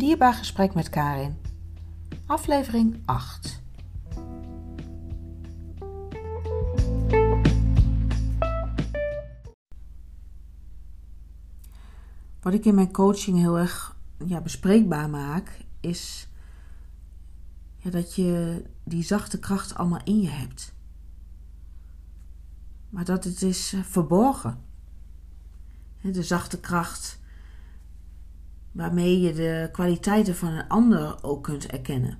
[0.00, 1.36] dierbaar gesprek met Karin.
[2.26, 3.62] Aflevering 8.
[12.40, 16.28] Wat ik in mijn coaching heel erg ja, bespreekbaar maak, is
[17.76, 20.74] ja, dat je die zachte kracht allemaal in je hebt.
[22.88, 24.58] Maar dat het is eh, verborgen.
[26.00, 27.19] De zachte kracht
[28.72, 32.18] waarmee je de kwaliteiten van een ander ook kunt erkennen.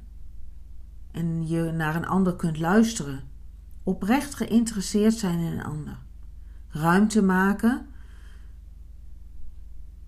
[1.10, 3.22] En je naar een ander kunt luisteren.
[3.82, 5.98] Oprecht geïnteresseerd zijn in een ander.
[6.68, 7.86] Ruimte maken.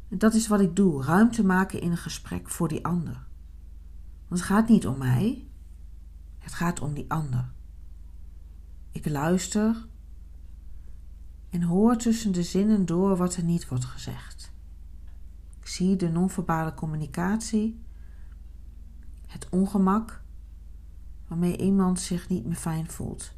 [0.08, 1.02] Dat is wat ik doe.
[1.02, 3.26] Ruimte maken in een gesprek voor die ander.
[4.28, 5.46] Want het gaat niet om mij.
[6.38, 7.50] Het gaat om die ander.
[8.90, 9.86] Ik luister
[11.50, 14.41] en hoor tussen de zinnen door wat er niet wordt gezegd.
[15.72, 17.84] Zie de non-verbale communicatie,
[19.26, 20.22] het ongemak
[21.28, 23.32] waarmee iemand zich niet meer fijn voelt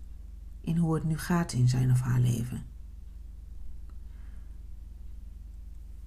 [0.60, 2.62] in hoe het nu gaat in zijn of haar leven.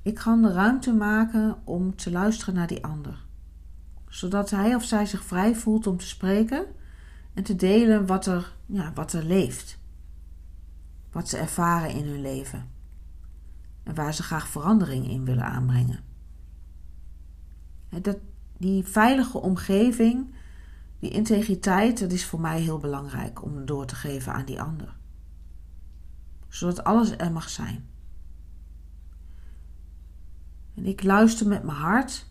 [0.01, 3.25] Ik kan de ruimte maken om te luisteren naar die ander,
[4.07, 6.65] zodat hij of zij zich vrij voelt om te spreken
[7.33, 9.79] en te delen wat er, ja, wat er leeft
[11.11, 12.69] wat ze ervaren in hun leven
[13.83, 16.06] en waar ze graag verandering in willen aanbrengen.
[17.89, 18.17] Dat,
[18.57, 20.35] die veilige omgeving,
[20.99, 24.95] die integriteit, dat is voor mij heel belangrijk om door te geven aan die ander.
[26.47, 27.85] Zodat alles er mag zijn.
[30.75, 32.25] En ik luister met mijn hart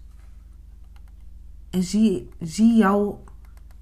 [1.71, 3.17] en zie, zie jou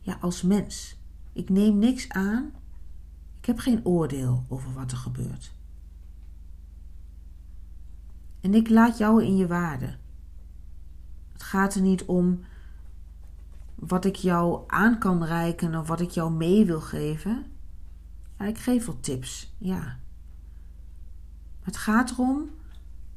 [0.01, 0.97] ja, als mens.
[1.33, 2.53] Ik neem niks aan
[3.45, 5.53] ik heb geen oordeel over wat er gebeurt.
[8.41, 9.97] En ik laat jou in je waarde.
[11.55, 12.41] Gaat er niet om
[13.75, 17.45] wat ik jou aan kan reiken of wat ik jou mee wil geven.
[18.39, 19.99] Ik geef wel tips, ja.
[21.63, 22.51] Het gaat erom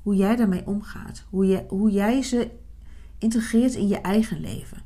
[0.01, 1.25] hoe jij daarmee omgaat.
[1.29, 2.51] Hoe, je, hoe jij ze
[3.17, 4.81] integreert in je eigen leven.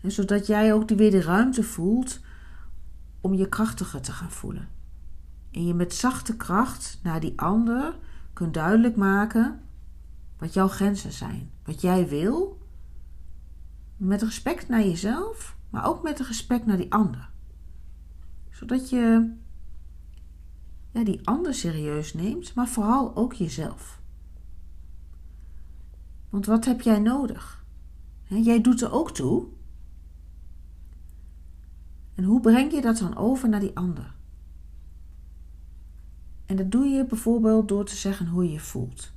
[0.00, 2.20] En zodat jij ook weer de ruimte voelt
[3.20, 4.68] om je krachtiger te gaan voelen.
[5.50, 7.98] En je met zachte kracht naar die ander
[8.32, 9.60] kunt duidelijk maken
[10.42, 11.50] wat jouw grenzen zijn.
[11.64, 12.60] Wat jij wil.
[13.96, 17.30] Met respect naar jezelf, maar ook met respect naar die ander.
[18.50, 19.32] Zodat je
[20.90, 24.00] ja, die ander serieus neemt, maar vooral ook jezelf.
[26.30, 27.64] Want wat heb jij nodig?
[28.24, 29.46] Jij doet er ook toe.
[32.14, 34.14] En hoe breng je dat dan over naar die ander?
[36.46, 39.12] En dat doe je bijvoorbeeld door te zeggen hoe je je voelt.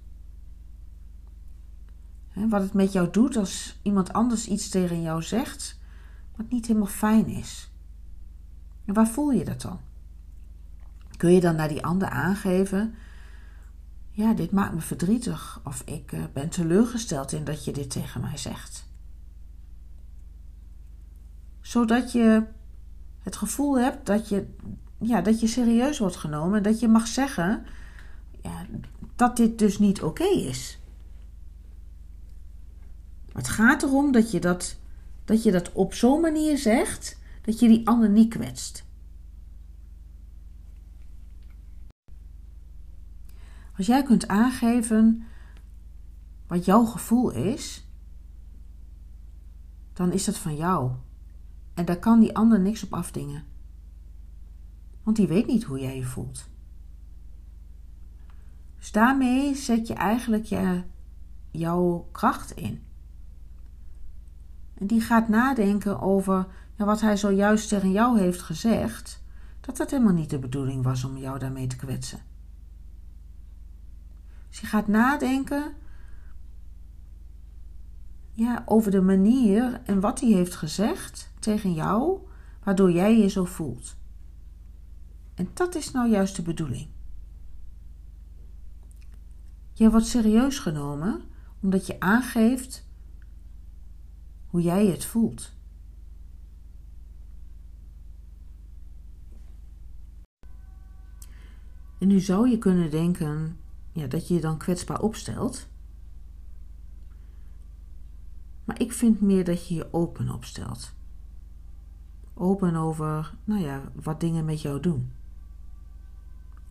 [2.36, 5.80] Wat het met jou doet als iemand anders iets tegen jou zegt,
[6.36, 7.72] wat niet helemaal fijn is.
[8.86, 9.80] En waar voel je dat dan?
[11.18, 12.96] Kun je dan naar die ander aangeven:
[14.10, 18.22] Ja, dit maakt me verdrietig, of ik eh, ben teleurgesteld in dat je dit tegen
[18.22, 18.88] mij zegt.
[21.62, 22.44] Zodat je
[23.20, 24.48] het gevoel hebt dat je,
[25.00, 26.64] ja, dat je serieus wordt genomen.
[26.64, 27.66] Dat je mag zeggen
[28.42, 28.66] ja,
[29.16, 30.80] dat dit dus niet oké is.
[33.36, 34.80] Het gaat erom dat je dat,
[35.26, 38.86] dat je dat op zo'n manier zegt dat je die ander niet kwetst.
[43.78, 45.24] Als jij kunt aangeven
[46.48, 47.88] wat jouw gevoel is,
[49.94, 50.92] dan is dat van jou.
[51.74, 53.44] En daar kan die ander niks op afdingen.
[55.04, 56.50] Want die weet niet hoe jij je voelt.
[58.78, 60.84] Dus daarmee zet je eigenlijk je,
[61.52, 62.85] jouw kracht in.
[64.78, 69.24] En die gaat nadenken over ja, wat hij zojuist tegen jou heeft gezegd,
[69.62, 72.20] dat dat helemaal niet de bedoeling was om jou daarmee te kwetsen.
[74.50, 75.74] Dus je gaat nadenken
[78.32, 82.20] ja, over de manier en wat hij heeft gezegd tegen jou,
[82.64, 83.96] waardoor jij je zo voelt.
[85.36, 86.88] En dat is nou juist de bedoeling.
[89.74, 91.22] Jij wordt serieus genomen
[91.62, 92.85] omdat je aangeeft
[94.56, 95.54] hoe jij het voelt.
[101.98, 103.58] En nu zou je kunnen denken
[103.92, 105.68] ja, dat je je dan kwetsbaar opstelt.
[108.66, 110.94] Maar ik vind meer dat je je open opstelt.
[112.34, 115.12] Open over, nou ja, wat dingen met jou doen.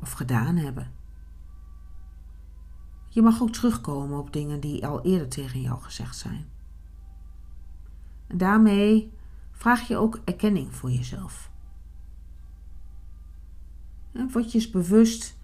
[0.01, 0.93] Of gedaan hebben.
[3.09, 6.54] Je mag ook terugkomen op dingen die al eerder tegen jou gezegd zijn.
[8.26, 9.12] Daarmee
[9.53, 11.50] vraag je ook erkenning voor jezelf.
[14.12, 15.37] Word je eens bewust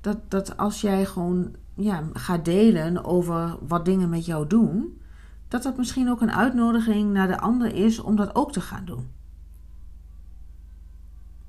[0.00, 5.00] dat, dat als jij gewoon ja, gaat delen over wat dingen met jou doen,
[5.48, 8.84] dat dat misschien ook een uitnodiging naar de ander is om dat ook te gaan
[8.84, 9.10] doen.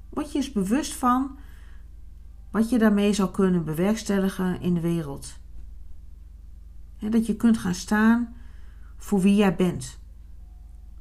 [0.09, 1.37] Word je eens bewust van
[2.51, 5.37] wat je daarmee zou kunnen bewerkstelligen in de wereld.
[6.97, 8.35] dat je kunt gaan staan
[8.97, 9.98] voor wie jij bent.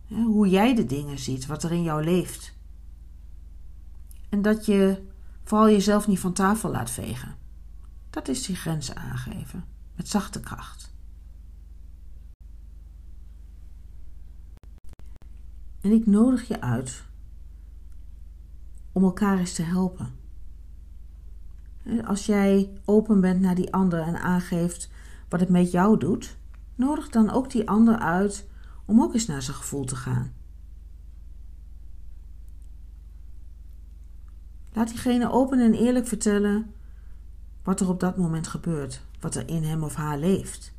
[0.08, 2.56] Hoe jij de dingen ziet, wat er in jou leeft.
[4.28, 5.06] En dat je
[5.44, 7.36] vooral jezelf niet van tafel laat vegen.
[8.10, 9.64] Dat is die grenzen aangeven,
[9.94, 10.92] met zachte kracht.
[15.80, 17.04] En ik nodig je uit
[18.92, 20.16] om elkaar eens te helpen.
[22.04, 24.90] Als jij open bent naar die ander en aangeeft
[25.28, 26.36] wat het met jou doet,
[26.74, 28.47] nodig dan ook die ander uit
[28.88, 30.32] om ook eens naar zijn gevoel te gaan.
[34.72, 36.72] Laat diegene open en eerlijk vertellen
[37.62, 40.74] wat er op dat moment gebeurt, wat er in hem of haar leeft.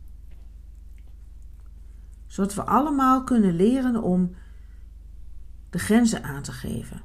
[2.28, 4.36] Zodat we allemaal kunnen leren om
[5.70, 7.02] de grenzen aan te geven.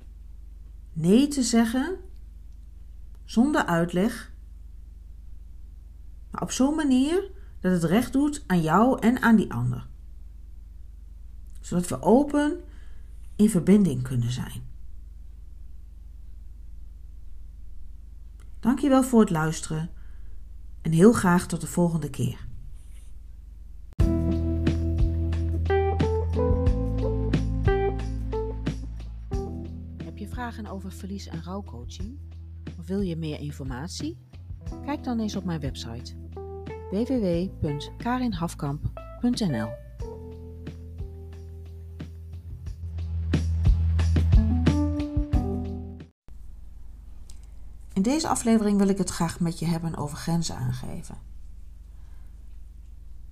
[0.93, 1.97] Nee te zeggen
[3.25, 4.33] zonder uitleg,
[6.31, 7.31] maar op zo'n manier
[7.61, 9.93] dat het recht doet aan jou en aan die ander.
[11.65, 12.61] Zodat we open
[13.37, 14.63] in verbinding kunnen zijn.
[18.61, 19.91] Dankjewel voor het luisteren
[20.83, 22.47] en heel graag tot de volgende keer.
[30.05, 32.19] Heb je vragen over verlies- en rouwcoaching?
[32.79, 34.19] Of wil je meer informatie?
[34.85, 36.15] Kijk dan eens op mijn website
[36.91, 39.84] www.karinhafkamp.nl
[48.05, 51.17] deze aflevering wil ik het graag met je hebben over grenzen aangeven.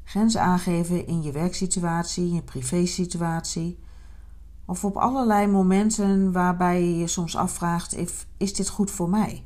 [0.04, 3.78] Grenzen aangeven in je werksituatie, in je privésituatie
[4.64, 7.96] of op allerlei momenten waarbij je je soms afvraagt:
[8.36, 9.44] is dit goed voor mij?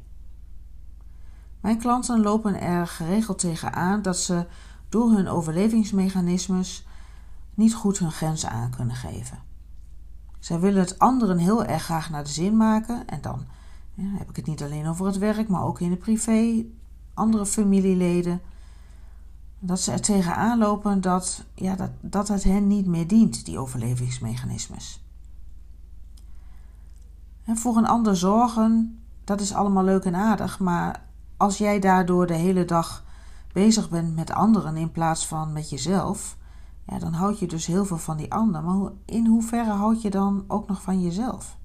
[1.60, 4.46] Mijn klanten lopen er geregeld tegenaan dat ze
[4.88, 6.86] door hun overlevingsmechanismes
[7.54, 9.38] niet goed hun grenzen aan kunnen geven.
[10.38, 13.46] Zij willen het anderen heel erg graag naar de zin maken en dan
[13.96, 16.64] ja, heb ik het niet alleen over het werk, maar ook in de privé,
[17.14, 18.40] andere familieleden.
[19.58, 23.58] Dat ze er tegenaan lopen dat, ja, dat, dat het hen niet meer dient, die
[23.58, 25.04] overlevingsmechanismes.
[27.44, 31.04] En voor een ander zorgen, dat is allemaal leuk en aardig, maar
[31.36, 33.04] als jij daardoor de hele dag
[33.52, 36.36] bezig bent met anderen in plaats van met jezelf,
[36.86, 38.62] ja, dan houd je dus heel veel van die ander.
[38.62, 41.58] Maar in hoeverre houd je dan ook nog van jezelf?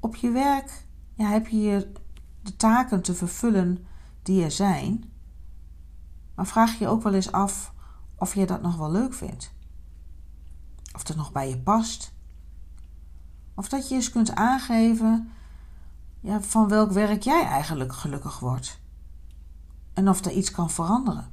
[0.00, 1.92] Op je werk ja, heb je
[2.42, 3.86] de taken te vervullen
[4.22, 5.04] die er zijn,
[6.34, 7.74] maar vraag je ook wel eens af
[8.16, 9.52] of je dat nog wel leuk vindt.
[10.94, 12.12] Of het nog bij je past.
[13.54, 15.30] Of dat je eens kunt aangeven
[16.20, 18.80] ja, van welk werk jij eigenlijk gelukkig wordt.
[19.94, 21.32] En of er iets kan veranderen.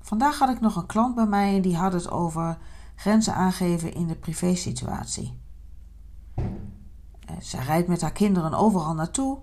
[0.00, 2.58] Vandaag had ik nog een klant bij mij en die had het over
[2.94, 5.41] grenzen aangeven in de privésituatie.
[7.42, 9.38] Zij rijdt met haar kinderen overal naartoe.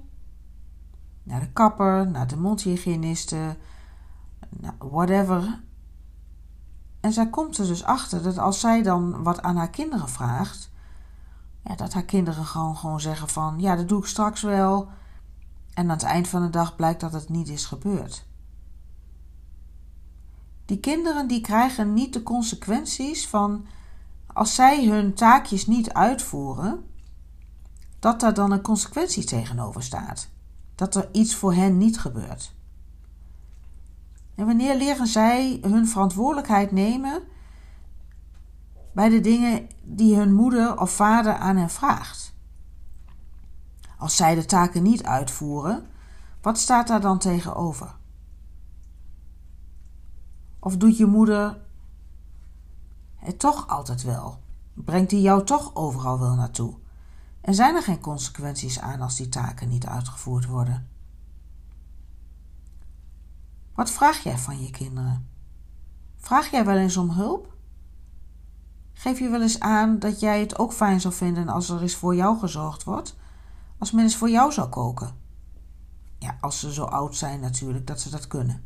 [1.23, 3.57] Naar de kapper, naar de mondhygiëniste,
[4.77, 5.61] whatever.
[6.99, 10.71] En zij komt er dus achter dat als zij dan wat aan haar kinderen vraagt,
[11.63, 14.89] ja, dat haar kinderen gewoon, gewoon zeggen van ja, dat doe ik straks wel.
[15.73, 18.27] En aan het eind van de dag blijkt dat het niet is gebeurd.
[20.65, 23.65] Die kinderen die krijgen niet de consequenties van
[24.27, 26.83] als zij hun taakjes niet uitvoeren,
[27.99, 30.29] dat daar dan een consequentie tegenover staat.
[30.75, 32.55] Dat er iets voor hen niet gebeurt.
[34.35, 37.23] En wanneer leren zij hun verantwoordelijkheid nemen
[38.93, 42.33] bij de dingen die hun moeder of vader aan hen vraagt?
[43.97, 45.85] Als zij de taken niet uitvoeren,
[46.41, 47.95] wat staat daar dan tegenover?
[50.59, 51.57] Of doet je moeder
[53.15, 54.39] het toch altijd wel?
[54.73, 56.73] Brengt hij jou toch overal wel naartoe?
[57.49, 60.89] En zijn er geen consequenties aan als die taken niet uitgevoerd worden?
[63.75, 65.29] Wat vraag jij van je kinderen?
[66.17, 67.53] Vraag jij wel eens om hulp?
[68.93, 71.95] Geef je wel eens aan dat jij het ook fijn zou vinden als er eens
[71.95, 73.15] voor jou gezorgd wordt,
[73.77, 75.15] als men eens voor jou zou koken?
[76.19, 78.63] Ja, als ze zo oud zijn natuurlijk dat ze dat kunnen.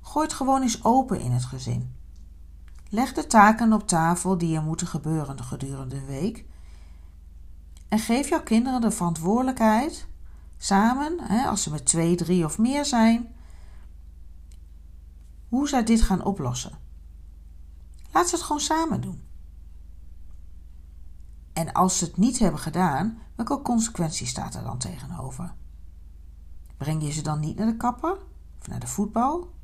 [0.00, 1.97] Gooi het gewoon eens open in het gezin.
[2.90, 6.44] Leg de taken op tafel die er moeten gebeuren gedurende de week.
[7.88, 10.06] En geef jouw kinderen de verantwoordelijkheid,
[10.56, 13.34] samen, als ze met twee, drie of meer zijn,
[15.48, 16.78] hoe zij dit gaan oplossen.
[18.12, 19.22] Laat ze het gewoon samen doen.
[21.52, 25.54] En als ze het niet hebben gedaan, welke consequentie staat er dan tegenover?
[26.76, 28.18] Breng je ze dan niet naar de kapper
[28.60, 29.56] of naar de voetbal?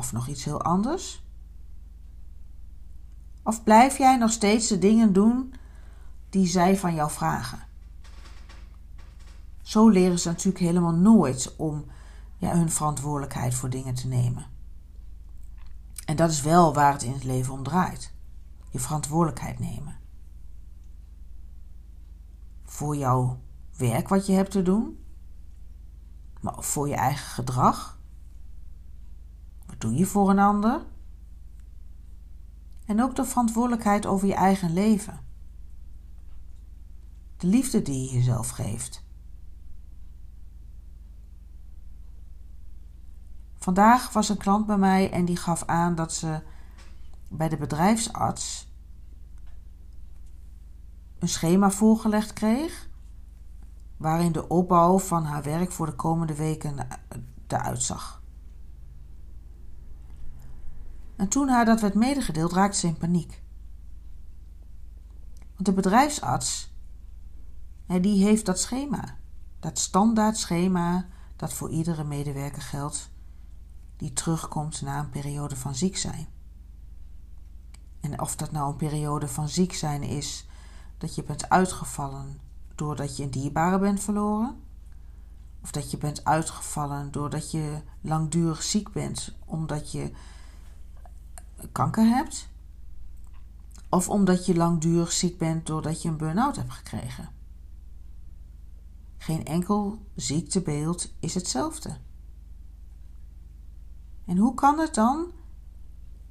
[0.00, 1.22] Of nog iets heel anders?
[3.42, 5.54] Of blijf jij nog steeds de dingen doen
[6.30, 7.58] die zij van jou vragen?
[9.62, 11.84] Zo leren ze natuurlijk helemaal nooit om
[12.36, 14.46] ja, hun verantwoordelijkheid voor dingen te nemen.
[16.04, 18.12] En dat is wel waar het in het leven om draait.
[18.70, 19.98] Je verantwoordelijkheid nemen.
[22.64, 23.40] Voor jouw
[23.76, 25.04] werk wat je hebt te doen,
[26.40, 27.99] maar voor je eigen gedrag.
[29.80, 30.86] Doe je voor een ander?
[32.86, 35.20] En ook de verantwoordelijkheid over je eigen leven.
[37.36, 39.04] De liefde die je jezelf geeft.
[43.56, 46.42] Vandaag was een klant bij mij en die gaf aan dat ze
[47.28, 48.72] bij de bedrijfsarts
[51.18, 52.88] een schema voorgelegd kreeg
[53.96, 56.88] waarin de opbouw van haar werk voor de komende weken
[57.46, 58.19] eruit zag.
[61.20, 63.42] En toen haar dat werd medegedeeld, raakte ze in paniek.
[65.54, 66.72] Want de bedrijfsarts,
[67.86, 69.16] die heeft dat schema,
[69.58, 73.10] dat standaard schema dat voor iedere medewerker geldt
[73.96, 76.26] die terugkomt na een periode van ziek zijn.
[78.00, 80.46] En of dat nou een periode van ziek zijn is
[80.98, 82.40] dat je bent uitgevallen
[82.74, 84.60] doordat je een dierbare bent verloren,
[85.62, 90.12] of dat je bent uitgevallen doordat je langdurig ziek bent omdat je
[91.72, 92.48] kanker hebt,
[93.88, 97.28] of omdat je langdurig ziek bent doordat je een burn-out hebt gekregen.
[99.18, 101.96] Geen enkel ziektebeeld is hetzelfde.
[104.24, 105.32] En hoe kan het dan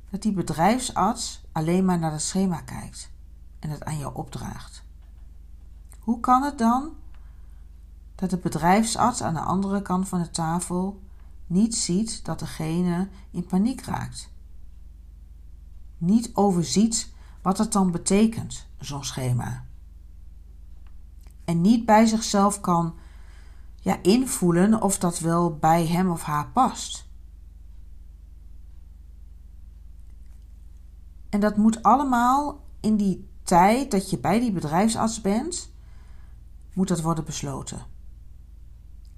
[0.09, 3.12] dat die bedrijfsarts alleen maar naar het schema kijkt
[3.59, 4.83] en het aan jou opdraagt?
[6.00, 6.93] Hoe kan het dan
[8.15, 11.01] dat de bedrijfsarts aan de andere kant van de tafel
[11.48, 14.29] niet ziet dat degene in paniek raakt?
[15.99, 19.65] Niet overziet wat het dan betekent, zo'n schema.
[21.45, 22.95] En niet bij zichzelf kan
[23.81, 27.07] ja, invoelen of dat wel bij hem of haar past.
[31.29, 35.71] En dat moet allemaal in die tijd dat je bij die bedrijfsarts bent,
[36.73, 37.85] moet dat worden besloten.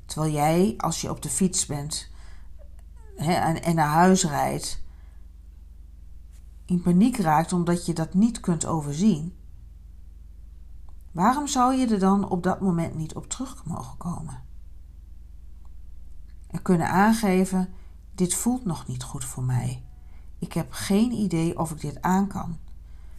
[0.05, 2.09] Terwijl jij, als je op de fiets bent
[3.15, 4.80] hè, en, en naar huis rijdt,
[6.71, 9.35] in paniek raakt omdat je dat niet kunt overzien,
[11.11, 14.43] waarom zou je er dan op dat moment niet op terug mogen komen?
[16.47, 17.69] En kunnen aangeven:
[18.15, 19.83] dit voelt nog niet goed voor mij.
[20.39, 22.57] Ik heb geen idee of ik dit aan kan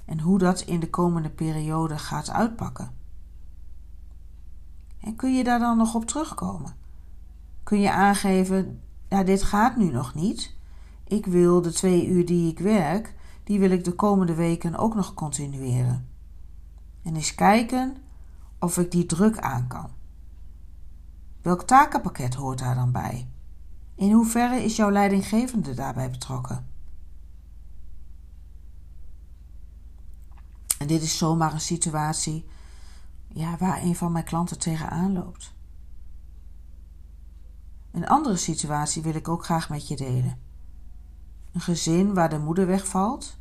[0.05, 2.95] en hoe dat in de komende periode gaat uitpakken.
[5.01, 6.75] En kun je daar dan nog op terugkomen?
[7.63, 10.55] Kun je aangeven, ja, dit gaat nu nog niet.
[11.05, 14.95] Ik wil de twee uur die ik werk, die wil ik de komende weken ook
[14.95, 16.09] nog continueren.
[17.03, 17.97] En eens kijken
[18.59, 19.91] of ik die druk aan kan.
[21.43, 23.29] Welk takenpakket hoort daar dan bij?
[23.95, 26.67] In hoeverre is jouw leidinggevende daarbij betrokken?
[30.79, 32.47] En dit is zomaar een situatie
[33.29, 35.55] ja, waar een van mijn klanten tegenaan loopt.
[37.91, 40.39] Een andere situatie wil ik ook graag met je delen.
[41.53, 43.37] Een gezin waar de moeder wegvalt,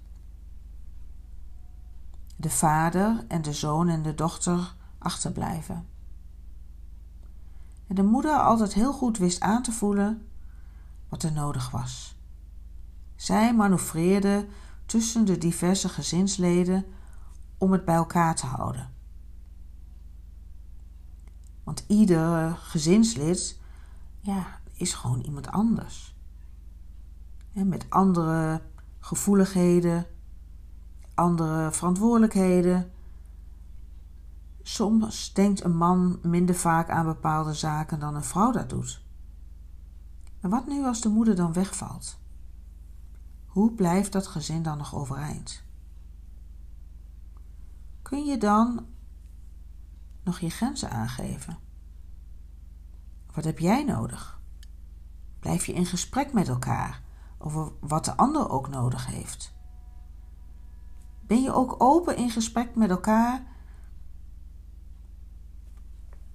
[2.36, 5.88] de vader en de zoon en de dochter achterblijven.
[7.88, 10.28] En de moeder altijd heel goed wist aan te voelen
[11.10, 12.16] wat er nodig was.
[13.16, 14.48] Zij manoeuvreerde
[14.86, 16.86] tussen de diverse gezinsleden
[17.58, 18.94] om het bij elkaar te houden.
[21.64, 23.60] Want ieder gezinslid
[24.20, 26.11] ja, is gewoon iemand anders.
[27.52, 28.62] Met andere
[29.00, 30.06] gevoeligheden,
[31.14, 32.92] andere verantwoordelijkheden.
[34.62, 39.04] Soms denkt een man minder vaak aan bepaalde zaken dan een vrouw dat doet.
[40.40, 42.20] En wat nu als de moeder dan wegvalt?
[43.46, 45.64] Hoe blijft dat gezin dan nog overeind?
[48.12, 48.86] kun je dan
[50.24, 51.58] nog je grenzen aangeven?
[53.34, 54.42] Wat heb jij nodig?
[55.40, 57.02] Blijf je in gesprek met elkaar
[57.42, 59.54] over wat de ander ook nodig heeft?
[61.22, 63.44] Ben je ook open in gesprek met elkaar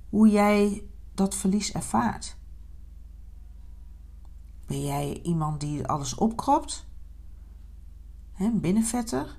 [0.08, 2.36] hoe jij dat verlies ervaart?
[4.66, 6.86] Ben jij iemand die alles opkropt?
[8.52, 9.38] Binnenvetter?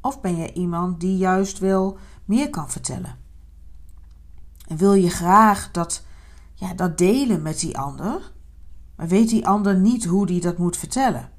[0.00, 3.18] Of ben jij iemand die juist wel meer kan vertellen?
[4.66, 6.04] En wil je graag dat,
[6.54, 8.32] ja, dat delen met die ander,
[8.98, 11.30] maar weet die ander niet hoe die dat moet vertellen?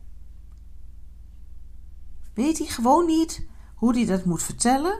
[2.34, 5.00] Weet hij gewoon niet hoe hij dat moet vertellen,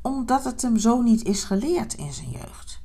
[0.00, 2.82] omdat het hem zo niet is geleerd in zijn jeugd?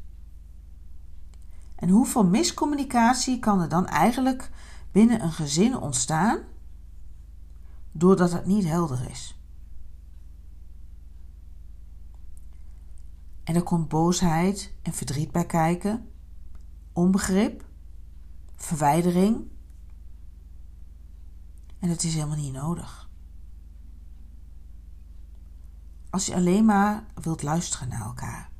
[1.76, 4.52] En hoeveel miscommunicatie kan er dan eigenlijk
[4.92, 6.40] binnen een gezin ontstaan
[7.92, 9.40] doordat het niet helder is?
[13.44, 16.10] En er komt boosheid en verdriet bij kijken,
[16.94, 17.70] onbegrip,
[18.64, 19.52] verwijdering.
[21.80, 23.10] En het is helemaal niet nodig.
[26.10, 28.51] Als je alleen maar wilt luisteren naar elkaar.